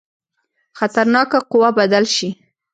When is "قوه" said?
1.51-1.69